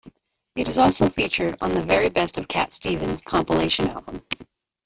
It 0.55 0.67
is 0.67 0.79
also 0.79 1.09
featured 1.11 1.57
on 1.61 1.75
"The 1.75 1.83
Very 1.83 2.09
Best 2.09 2.39
of 2.39 2.47
Cat 2.47 2.71
Stevens" 2.71 3.21
compilation 3.21 3.87
album. 3.87 4.23